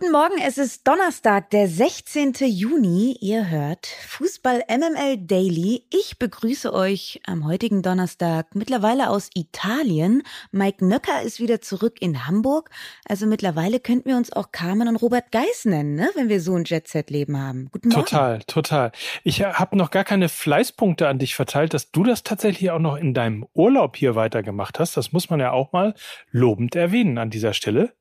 [0.00, 2.34] Guten Morgen, es ist Donnerstag, der 16.
[2.46, 3.16] Juni.
[3.20, 5.86] Ihr hört Fußball MML Daily.
[5.90, 10.22] Ich begrüße euch am heutigen Donnerstag mittlerweile aus Italien.
[10.52, 12.70] Mike Nöcker ist wieder zurück in Hamburg.
[13.08, 16.08] Also mittlerweile könnten wir uns auch Carmen und Robert Geis nennen, ne?
[16.14, 17.68] wenn wir so ein Jet-Set-Leben haben.
[17.72, 18.04] Guten Morgen.
[18.04, 18.92] Total, total.
[19.24, 22.94] Ich habe noch gar keine Fleißpunkte an dich verteilt, dass du das tatsächlich auch noch
[22.94, 24.96] in deinem Urlaub hier weitergemacht hast.
[24.96, 25.94] Das muss man ja auch mal
[26.30, 27.94] lobend erwähnen an dieser Stelle.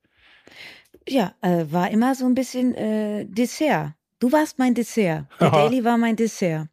[1.07, 3.93] Ja, äh, war immer so ein bisschen äh, Dessert.
[4.19, 5.25] Du warst mein Dessert.
[5.39, 5.63] Der Aha.
[5.63, 6.67] Daily war mein Dessert.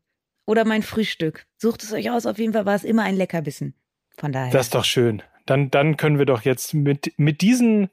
[0.46, 1.46] Oder mein Frühstück.
[1.56, 3.74] Sucht es euch aus, auf jeden Fall war es immer ein Leckerbissen.
[4.16, 4.52] Von daher.
[4.52, 5.22] Das ist doch schön.
[5.46, 7.90] Dann, dann können wir doch jetzt mit, mit diesen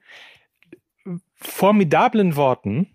[1.35, 2.87] formidablen Worten,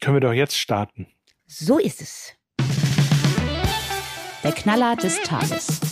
[0.00, 1.06] können wir doch jetzt starten.
[1.46, 2.34] So ist es.
[4.42, 5.89] Der Knaller des Tages.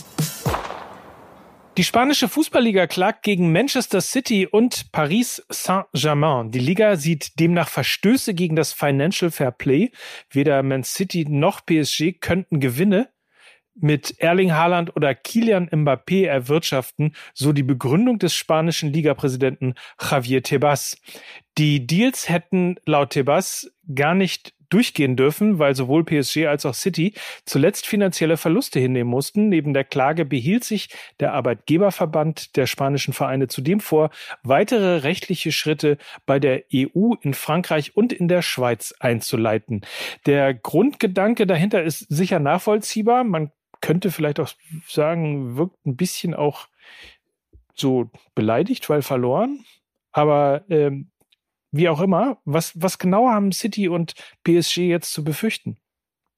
[1.79, 6.51] Die spanische Fußballliga klagt gegen Manchester City und Paris Saint-Germain.
[6.51, 9.91] Die Liga sieht demnach Verstöße gegen das Financial Fair Play.
[10.29, 13.07] Weder Man City noch PSG könnten Gewinne
[13.75, 20.97] mit Erling Haaland oder Kilian Mbappé erwirtschaften, so die Begründung des spanischen Ligapräsidenten Javier Tebas.
[21.59, 27.13] Die Deals hätten laut Tebas gar nicht durchgehen dürfen, weil sowohl PSG als auch City
[27.43, 29.49] zuletzt finanzielle Verluste hinnehmen mussten.
[29.49, 30.87] Neben der Klage behielt sich
[31.19, 34.09] der Arbeitgeberverband der spanischen Vereine zudem vor,
[34.41, 39.81] weitere rechtliche Schritte bei der EU in Frankreich und in der Schweiz einzuleiten.
[40.25, 43.25] Der Grundgedanke dahinter ist sicher nachvollziehbar.
[43.25, 44.51] Man könnte vielleicht auch
[44.87, 46.69] sagen, wirkt ein bisschen auch
[47.75, 49.65] so beleidigt, weil verloren.
[50.13, 51.09] Aber ähm,
[51.71, 55.77] wie auch immer, was, was genau haben City und PSG jetzt zu befürchten?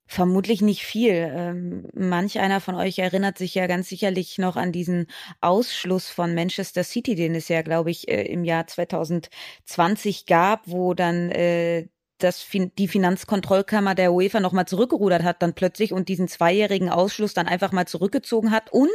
[0.07, 1.31] Vermutlich nicht viel.
[1.33, 5.07] Ähm, manch einer von euch erinnert sich ja ganz sicherlich noch an diesen
[5.39, 10.93] Ausschluss von Manchester City, den es ja, glaube ich, äh, im Jahr 2020 gab, wo
[10.93, 11.87] dann äh,
[12.23, 17.47] dass die Finanzkontrollkammer der UEFA nochmal zurückgerudert hat dann plötzlich und diesen zweijährigen Ausschluss dann
[17.47, 18.89] einfach mal zurückgezogen hat und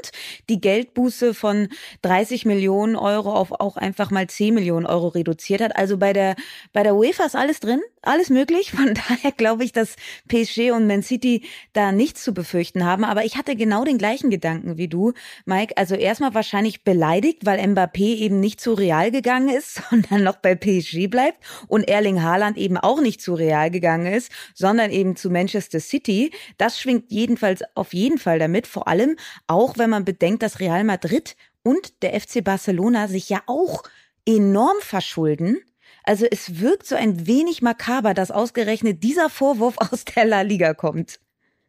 [0.48, 1.68] die Geldbuße von
[2.02, 5.76] 30 Millionen Euro auf auch einfach mal 10 Millionen Euro reduziert hat.
[5.76, 6.36] Also bei der,
[6.72, 8.72] bei der UEFA ist alles drin, alles möglich.
[8.72, 9.96] Von daher glaube ich, dass
[10.28, 11.42] PSG und Man City
[11.72, 13.04] da nichts zu befürchten haben.
[13.04, 15.12] Aber ich hatte genau den gleichen Gedanken wie du,
[15.44, 15.76] Mike.
[15.76, 20.54] Also erstmal wahrscheinlich beleidigt, weil Mbappé eben nicht zu Real gegangen ist, sondern noch bei
[20.54, 25.16] PSG bleibt und Erling Haaland eben auch nicht nicht zu Real gegangen ist, sondern eben
[25.16, 26.30] zu Manchester City.
[26.58, 29.16] Das schwingt jedenfalls auf jeden Fall damit, vor allem
[29.46, 33.82] auch wenn man bedenkt, dass Real Madrid und der FC Barcelona sich ja auch
[34.26, 35.58] enorm verschulden.
[36.04, 40.74] Also es wirkt so ein wenig makaber, dass ausgerechnet dieser Vorwurf aus der La Liga
[40.74, 41.18] kommt.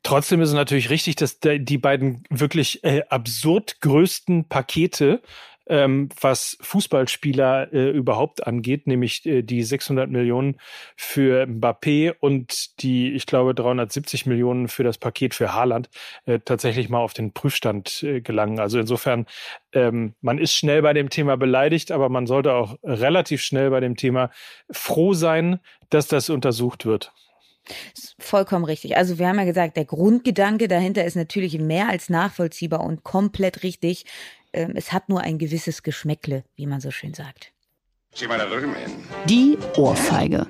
[0.03, 5.21] Trotzdem ist es natürlich richtig, dass die beiden wirklich äh, absurd größten Pakete
[5.69, 10.57] ähm, was Fußballspieler äh, überhaupt angeht, nämlich äh, die 600 Millionen
[10.95, 15.89] für Mbappé und die, ich glaube, 370 Millionen für das Paket für Haaland
[16.25, 18.59] äh, tatsächlich mal auf den Prüfstand äh, gelangen.
[18.59, 19.25] Also insofern,
[19.73, 23.79] ähm, man ist schnell bei dem Thema beleidigt, aber man sollte auch relativ schnell bei
[23.79, 24.31] dem Thema
[24.71, 27.11] froh sein, dass das untersucht wird.
[28.19, 28.95] Vollkommen richtig.
[28.97, 33.63] Also wir haben ja gesagt, der Grundgedanke dahinter ist natürlich mehr als nachvollziehbar und komplett
[33.63, 34.05] richtig.
[34.53, 37.51] Ähm, es hat nur ein gewisses Geschmäckle, wie man so schön sagt.
[39.25, 40.47] Die Ohrfeige.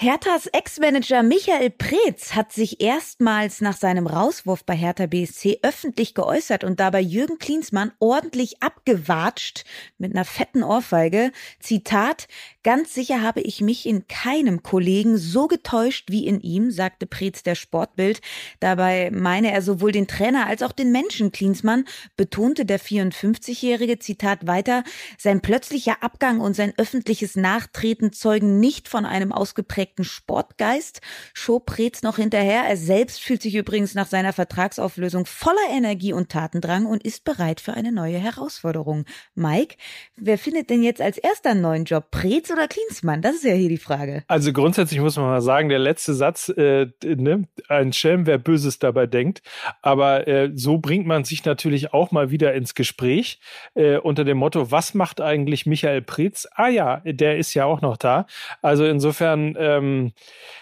[0.00, 6.62] Herthas Ex-Manager Michael Preetz hat sich erstmals nach seinem Rauswurf bei Hertha BSC öffentlich geäußert
[6.62, 9.64] und dabei Jürgen Klinsmann ordentlich abgewatscht
[9.98, 11.32] mit einer fetten Ohrfeige.
[11.58, 12.28] Zitat,
[12.62, 17.42] Ganz sicher habe ich mich in keinem Kollegen so getäuscht wie in ihm, sagte Preetz
[17.42, 18.20] der Sportbild.
[18.60, 21.86] Dabei meine er sowohl den Trainer als auch den Menschen Klinsmann,
[22.16, 24.84] betonte der 54-jährige Zitat weiter,
[25.16, 31.00] sein plötzlicher Abgang und sein öffentliches Nachtreten zeugen nicht von einem ausgeprägten Sportgeist,
[31.34, 32.62] schob Preetz noch hinterher.
[32.68, 37.60] Er selbst fühlt sich übrigens nach seiner Vertragsauflösung voller Energie und Tatendrang und ist bereit
[37.60, 39.04] für eine neue Herausforderung.
[39.34, 39.76] Mike,
[40.16, 42.10] wer findet denn jetzt als erster einen neuen Job?
[42.10, 43.22] Preetz oder Klinsmann?
[43.22, 44.24] Das ist ja hier die Frage.
[44.28, 48.78] Also grundsätzlich muss man mal sagen, der letzte Satz, äh, ne, ein Schelm, wer Böses
[48.78, 49.42] dabei denkt.
[49.82, 53.40] Aber äh, so bringt man sich natürlich auch mal wieder ins Gespräch
[53.74, 56.46] äh, unter dem Motto, was macht eigentlich Michael Preetz?
[56.54, 58.26] Ah ja, der ist ja auch noch da.
[58.62, 60.12] Also insofern, ähm,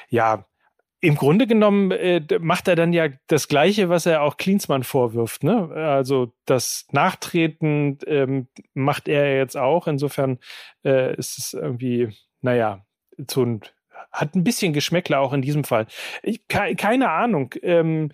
[0.09, 0.47] ja,
[1.01, 5.45] im Grunde genommen äh, macht er dann ja das Gleiche, was er auch Klinsmann vorwirft.
[5.45, 5.71] Ne?
[5.71, 9.87] Also das Nachtreten ähm, macht er jetzt auch.
[9.87, 10.39] Insofern
[10.85, 12.09] äh, ist es irgendwie,
[12.41, 12.85] naja,
[13.29, 13.61] so ein
[14.13, 15.87] hat ein bisschen Geschmäckler auch in diesem Fall.
[16.23, 17.55] Ich, keine Ahnung.
[17.63, 18.13] Ähm,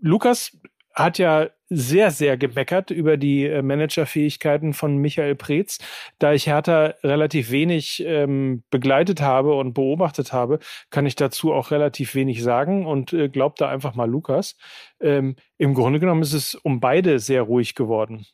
[0.00, 0.58] Lukas
[0.94, 5.78] hat ja sehr, sehr gemeckert über die äh, Managerfähigkeiten von Michael Preetz.
[6.18, 10.58] Da ich Hertha relativ wenig ähm, begleitet habe und beobachtet habe,
[10.90, 14.56] kann ich dazu auch relativ wenig sagen und äh, glaubt da einfach mal Lukas.
[15.00, 18.26] Ähm, Im Grunde genommen ist es um beide sehr ruhig geworden.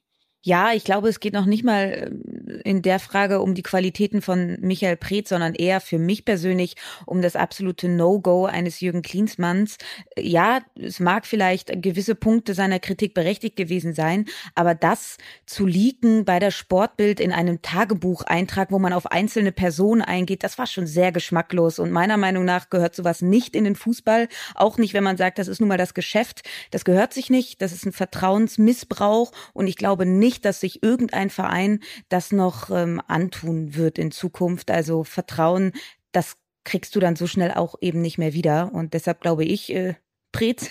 [0.43, 4.23] Ja, ich glaube, es geht noch nicht mal ähm, in der Frage um die Qualitäten
[4.23, 6.77] von Michael Preetz, sondern eher für mich persönlich
[7.07, 9.79] um das absolute No-Go eines Jürgen Klinsmanns.
[10.17, 16.25] Ja, es mag vielleicht gewisse Punkte seiner Kritik berechtigt gewesen sein, aber das zu leaken
[16.25, 20.87] bei der Sportbild in einem Tagebucheintrag, wo man auf einzelne Personen eingeht, das war schon
[20.87, 25.05] sehr geschmacklos und meiner Meinung nach gehört sowas nicht in den Fußball, auch nicht, wenn
[25.05, 26.43] man sagt, das ist nun mal das Geschäft.
[26.71, 30.83] Das gehört sich nicht, das ist ein Vertrauensmissbrauch und ich glaube nicht, nicht, dass sich
[30.83, 31.81] irgendein Verein
[32.11, 34.71] das noch ähm, antun wird in Zukunft.
[34.71, 35.73] Also Vertrauen,
[36.13, 38.71] das kriegst du dann so schnell auch eben nicht mehr wieder.
[38.75, 39.95] Und deshalb glaube ich, äh,
[40.31, 40.71] Preetz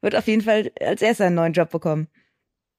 [0.00, 2.08] wird auf jeden Fall als erster einen neuen Job bekommen.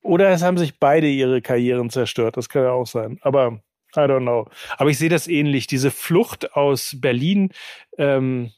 [0.02, 2.36] Oder es haben sich beide ihre Karrieren zerstört.
[2.36, 3.20] Das kann ja auch sein.
[3.22, 3.62] Aber
[3.96, 4.48] I don't know.
[4.78, 5.68] Aber ich sehe das ähnlich.
[5.68, 7.52] Diese Flucht aus Berlin,
[8.00, 8.52] ähm,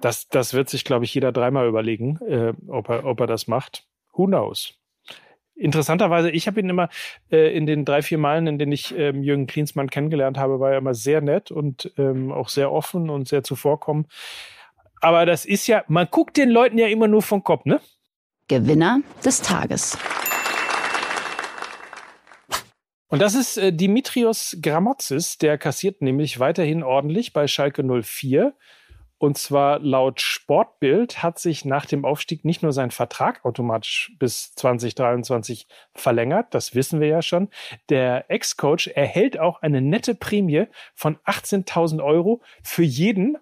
[0.00, 3.48] das, das wird sich, glaube ich, jeder dreimal überlegen, äh, ob, er, ob er das
[3.48, 3.84] macht.
[4.12, 4.79] Who knows?
[5.60, 6.88] Interessanterweise, ich habe ihn immer
[7.30, 10.72] äh, in den drei, vier Malen, in denen ich ähm, Jürgen Klinsmann kennengelernt habe, war
[10.72, 14.06] er immer sehr nett und ähm, auch sehr offen und sehr zuvorkommen.
[15.00, 17.80] Aber das ist ja, man guckt den Leuten ja immer nur vom Kopf, ne?
[18.48, 19.96] Gewinner des Tages.
[23.08, 28.54] Und das ist äh, Dimitrios Gramotzis, der kassiert nämlich weiterhin ordentlich bei Schalke 04
[29.20, 34.54] und zwar laut Sportbild hat sich nach dem Aufstieg nicht nur sein Vertrag automatisch bis
[34.54, 37.50] 2023 verlängert, das wissen wir ja schon.
[37.90, 40.64] Der Ex-Coach erhält auch eine nette Prämie
[40.94, 43.36] von 18.000 Euro für jeden,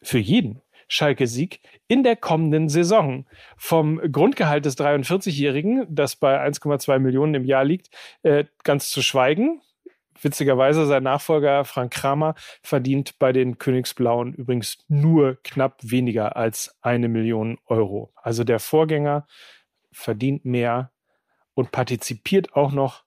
[0.00, 3.26] für jeden Schalke-Sieg in der kommenden Saison.
[3.58, 7.90] Vom Grundgehalt des 43-Jährigen, das bei 1,2 Millionen im Jahr liegt,
[8.22, 9.60] äh, ganz zu schweigen.
[10.20, 17.08] Witzigerweise sein Nachfolger Frank Kramer verdient bei den Königsblauen übrigens nur knapp weniger als eine
[17.08, 18.12] Million Euro.
[18.16, 19.26] Also der Vorgänger
[19.92, 20.92] verdient mehr
[21.54, 23.04] und partizipiert auch noch,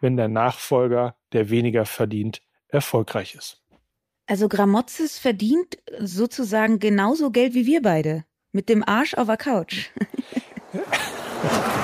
[0.00, 3.62] wenn der Nachfolger, der weniger verdient, erfolgreich ist.
[4.26, 8.24] Also Gramozis verdient sozusagen genauso Geld wie wir beide.
[8.52, 9.90] Mit dem Arsch auf der Couch.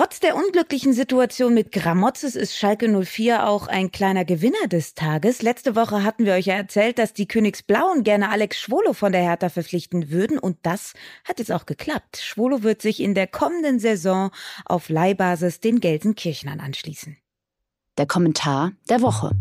[0.00, 5.42] Trotz der unglücklichen Situation mit Gramozis ist Schalke 04 auch ein kleiner Gewinner des Tages.
[5.42, 9.20] Letzte Woche hatten wir euch ja erzählt, dass die Königsblauen gerne Alex Schwolo von der
[9.20, 10.94] Hertha verpflichten würden und das
[11.28, 12.16] hat jetzt auch geklappt.
[12.16, 14.30] Schwolo wird sich in der kommenden Saison
[14.64, 17.18] auf Leihbasis den Gelsenkirchnern anschließen.
[17.98, 19.32] Der Kommentar der Woche.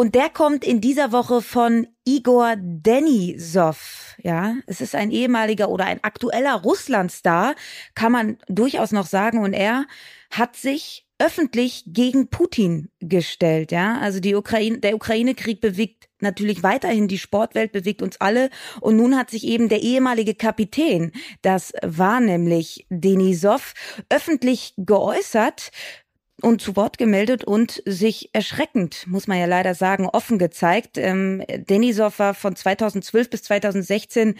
[0.00, 4.16] Und der kommt in dieser Woche von Igor Denisov.
[4.22, 7.54] Ja, es ist ein ehemaliger oder ein aktueller Russlandstar,
[7.94, 9.40] kann man durchaus noch sagen.
[9.40, 9.84] Und er
[10.30, 13.72] hat sich öffentlich gegen Putin gestellt.
[13.72, 18.48] Ja, also die Ukraine, der Ukraine-Krieg bewegt natürlich weiterhin die Sportwelt, bewegt uns alle.
[18.80, 21.12] Und nun hat sich eben der ehemalige Kapitän,
[21.42, 23.74] das war nämlich Denisov,
[24.08, 25.72] öffentlich geäußert
[26.42, 30.98] und zu Wort gemeldet und sich erschreckend, muss man ja leider sagen, offen gezeigt.
[30.98, 34.34] Ähm, Denisov war von 2012 bis 2016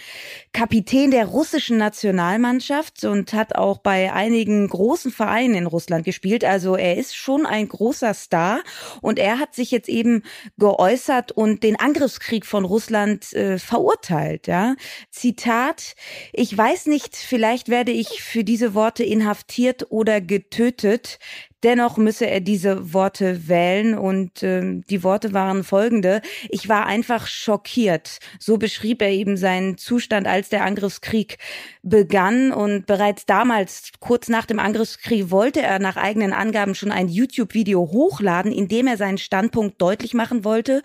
[0.52, 6.44] Kapitän der russischen Nationalmannschaft und hat auch bei einigen großen Vereinen in Russland gespielt.
[6.44, 8.60] Also er ist schon ein großer Star
[9.00, 10.22] und er hat sich jetzt eben
[10.58, 14.46] geäußert und den Angriffskrieg von Russland äh, verurteilt.
[14.46, 14.76] Ja?
[15.10, 15.94] Zitat,
[16.32, 21.18] ich weiß nicht, vielleicht werde ich für diese Worte inhaftiert oder getötet.
[21.62, 26.22] Dennoch müsse er diese Worte wählen und äh, die Worte waren folgende.
[26.48, 28.18] Ich war einfach schockiert.
[28.38, 31.38] So beschrieb er eben seinen Zustand, als der Angriffskrieg
[31.82, 37.08] begann und bereits damals, kurz nach dem Angriffskrieg, wollte er nach eigenen Angaben schon ein
[37.08, 40.82] YouTube-Video hochladen, in dem er seinen Standpunkt deutlich machen wollte.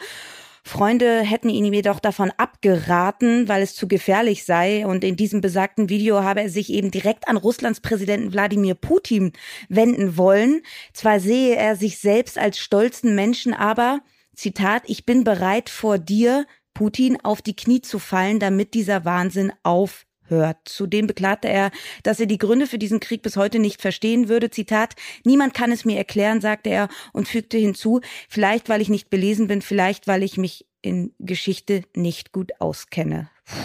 [0.68, 4.88] Freunde hätten ihn jedoch davon abgeraten, weil es zu gefährlich sei.
[4.88, 9.32] Und in diesem besagten Video habe er sich eben direkt an Russlands Präsidenten Wladimir Putin
[9.70, 10.64] wenden wollen.
[10.92, 14.02] Zwar sehe er sich selbst als stolzen Menschen, aber,
[14.36, 19.54] Zitat, ich bin bereit vor dir, Putin, auf die Knie zu fallen, damit dieser Wahnsinn
[19.62, 20.58] auf hört.
[20.66, 21.72] Zudem beklagte er,
[22.04, 24.50] dass er die Gründe für diesen Krieg bis heute nicht verstehen würde.
[24.50, 29.10] Zitat, niemand kann es mir erklären, sagte er und fügte hinzu, vielleicht weil ich nicht
[29.10, 33.30] belesen bin, vielleicht weil ich mich in Geschichte nicht gut auskenne.
[33.46, 33.58] Puh.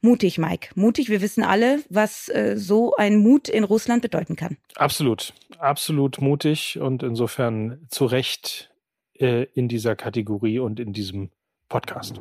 [0.00, 0.70] Mutig, Mike.
[0.74, 1.08] Mutig.
[1.08, 4.56] Wir wissen alle, was äh, so ein Mut in Russland bedeuten kann.
[4.76, 5.34] Absolut.
[5.58, 8.70] Absolut mutig und insofern zu Recht
[9.18, 11.30] äh, in dieser Kategorie und in diesem
[11.68, 12.20] Podcast.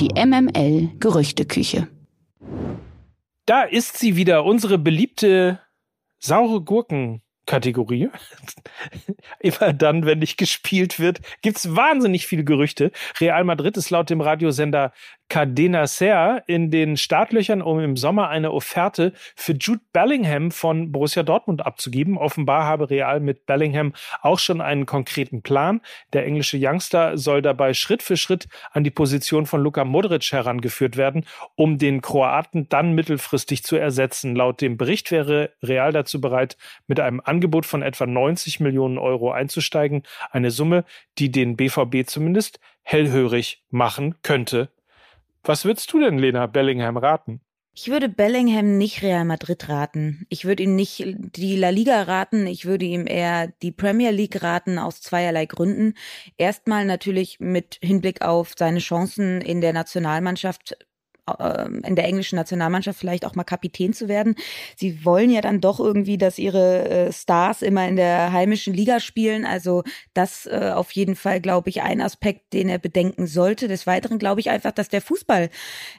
[0.00, 1.88] Die MML Gerüchteküche.
[3.48, 5.58] Da ist sie wieder, unsere beliebte
[6.18, 8.10] saure Gurken Kategorie.
[9.40, 12.92] Immer dann, wenn nicht gespielt wird, gibt's wahnsinnig viele Gerüchte.
[13.18, 14.92] Real Madrid ist laut dem Radiosender
[15.28, 21.22] Cadena Ser in den Startlöchern, um im Sommer eine Offerte für Jude Bellingham von Borussia
[21.22, 22.16] Dortmund abzugeben.
[22.16, 23.92] Offenbar habe Real mit Bellingham
[24.22, 25.82] auch schon einen konkreten Plan.
[26.14, 30.96] Der englische Youngster soll dabei Schritt für Schritt an die Position von Luka Modric herangeführt
[30.96, 34.34] werden, um den Kroaten dann mittelfristig zu ersetzen.
[34.34, 36.56] Laut dem Bericht wäre Real dazu bereit,
[36.86, 40.04] mit einem Angebot von etwa 90 Millionen Euro einzusteigen.
[40.30, 40.84] Eine Summe,
[41.18, 44.70] die den BVB zumindest hellhörig machen könnte.
[45.42, 47.40] Was würdest du denn, Lena Bellingham, raten?
[47.80, 50.26] Ich würde Bellingham nicht Real Madrid raten.
[50.30, 52.48] Ich würde ihm nicht die La Liga raten.
[52.48, 55.94] Ich würde ihm eher die Premier League raten aus zweierlei Gründen.
[56.38, 60.76] Erstmal natürlich mit Hinblick auf seine Chancen in der Nationalmannschaft
[61.84, 64.34] in der englischen Nationalmannschaft vielleicht auch mal Kapitän zu werden.
[64.76, 69.00] Sie wollen ja dann doch irgendwie, dass ihre äh, Stars immer in der heimischen Liga
[69.00, 69.44] spielen.
[69.44, 69.82] Also
[70.14, 73.68] das äh, auf jeden Fall, glaube ich, ein Aspekt, den er bedenken sollte.
[73.68, 75.50] Des Weiteren glaube ich einfach, dass der Fußball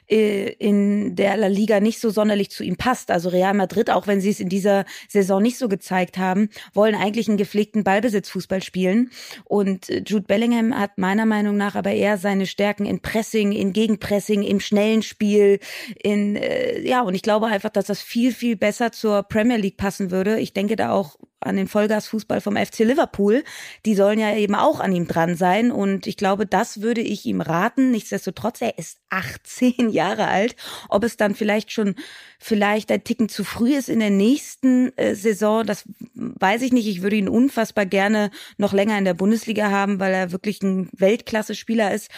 [0.08, 3.10] äh, in der La Liga nicht so sonderlich zu ihm passt.
[3.10, 6.94] Also Real Madrid, auch wenn sie es in dieser Saison nicht so gezeigt haben, wollen
[6.94, 9.10] eigentlich einen gepflegten Ballbesitzfußball spielen.
[9.44, 14.42] Und Jude Bellingham hat meiner Meinung nach aber eher seine Stärken in Pressing, in Gegenpressing,
[14.42, 15.58] im schnellen Spiel Spiel,
[16.02, 19.76] in äh, ja, und ich glaube einfach, dass das viel, viel besser zur Premier League
[19.76, 20.40] passen würde.
[20.40, 23.44] Ich denke da auch an den Vollgasfußball vom FC Liverpool.
[23.84, 25.72] Die sollen ja eben auch an ihm dran sein.
[25.72, 27.90] Und ich glaube, das würde ich ihm raten.
[27.90, 30.56] Nichtsdestotrotz, er ist 18 Jahre alt.
[30.88, 31.96] Ob es dann vielleicht schon
[32.38, 35.84] vielleicht ein Ticken zu früh ist in der nächsten äh, Saison, das
[36.14, 36.88] weiß ich nicht.
[36.88, 40.88] Ich würde ihn unfassbar gerne noch länger in der Bundesliga haben, weil er wirklich ein
[40.92, 42.08] Weltklasse-Spieler ist.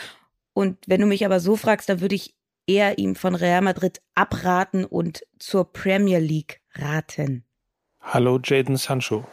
[0.52, 2.34] Und wenn du mich aber so fragst, dann würde ich
[2.66, 7.44] eher ihm von Real Madrid abraten und zur Premier League raten.
[8.00, 9.24] Hallo Jaden Sancho.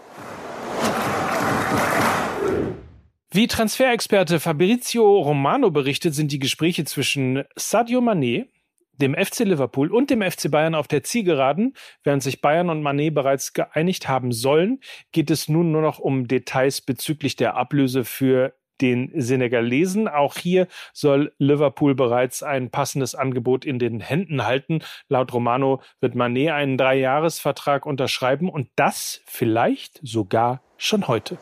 [3.32, 8.48] Wie Transferexperte Fabrizio Romano berichtet, sind die Gespräche zwischen Sadio Mané,
[8.94, 11.76] dem FC Liverpool und dem FC Bayern auf der Zielgeraden.
[12.04, 14.80] Während sich Bayern und Mané bereits geeinigt haben sollen,
[15.12, 20.08] geht es nun nur noch um Details bezüglich der Ablöse für den Senegalesen.
[20.08, 24.82] Auch hier soll Liverpool bereits ein passendes Angebot in den Händen halten.
[25.08, 31.38] Laut Romano wird Manet einen Dreijahresvertrag unterschreiben und das vielleicht sogar schon heute.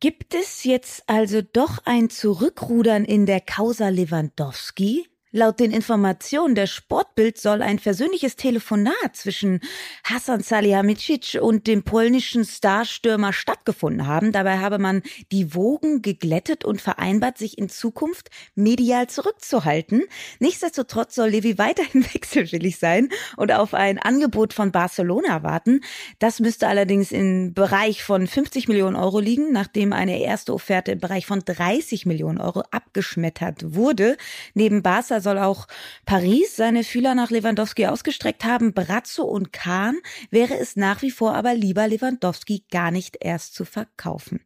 [0.00, 5.08] Gibt es jetzt also doch ein Zurückrudern in der Causa Lewandowski?
[5.30, 9.60] Laut den Informationen der Sportbild soll ein persönliches Telefonat zwischen
[10.02, 14.32] Hasan Salihamidzic und dem polnischen Starstürmer stattgefunden haben.
[14.32, 20.04] Dabei habe man die Wogen geglättet und vereinbart, sich in Zukunft medial zurückzuhalten.
[20.38, 25.82] Nichtsdestotrotz soll Levi weiterhin wechselwillig sein und auf ein Angebot von Barcelona warten.
[26.20, 31.00] Das müsste allerdings im Bereich von 50 Millionen Euro liegen, nachdem eine erste Offerte im
[31.00, 34.16] Bereich von 30 Millionen Euro abgeschmettert wurde.
[34.54, 35.66] Neben Barca soll auch
[36.06, 38.72] Paris seine Fühler nach Lewandowski ausgestreckt haben.
[38.72, 39.98] Brazzo und Kahn
[40.30, 44.40] wäre es nach wie vor aber lieber, Lewandowski gar nicht erst zu verkaufen.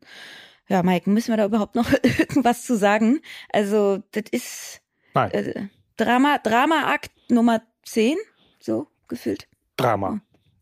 [0.68, 3.20] Ja, Mike, müssen wir da überhaupt noch irgendwas zu sagen?
[3.52, 4.80] Also, das ist
[5.14, 8.16] äh, Drama, Drama-Akt Nummer 10,
[8.58, 9.46] so gefühlt.
[9.76, 10.20] Drama.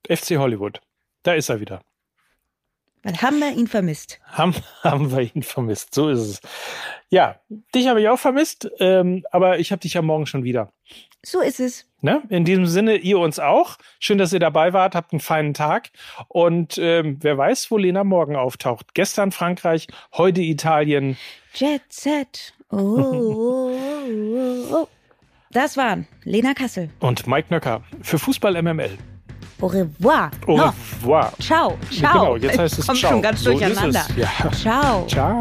[0.09, 0.81] FC Hollywood.
[1.23, 1.83] Da ist er wieder.
[3.03, 4.21] Dann haben wir ihn vermisst.
[4.25, 5.95] Haben, haben wir ihn vermisst.
[5.95, 6.41] So ist es.
[7.11, 7.41] Ja,
[7.75, 10.73] dich habe ich auch vermisst, ähm, aber ich habe dich ja morgen schon wieder.
[11.23, 11.87] So ist es.
[12.01, 12.23] Ne?
[12.31, 13.77] In diesem Sinne, ihr uns auch.
[13.99, 14.95] Schön, dass ihr dabei wart.
[14.95, 15.91] Habt einen feinen Tag.
[16.29, 18.95] Und ähm, wer weiß, wo Lena morgen auftaucht.
[18.95, 21.19] Gestern Frankreich, heute Italien.
[21.55, 22.55] Jet Set.
[22.71, 24.89] Oh, oh, oh, oh.
[25.51, 26.91] Das waren Lena Kassel.
[27.01, 28.97] Und Mike Nöcker für Fußball MML.
[29.61, 30.31] Au revoir.
[30.47, 31.33] Au revoir.
[31.39, 32.13] Ciao, ciao.
[32.13, 33.11] Genau, jetzt heißt es Kommt ciao.
[33.11, 34.07] schon ganz so durcheinander.
[34.17, 34.29] Ja.
[34.53, 35.07] Ciao.
[35.07, 35.41] Ciao.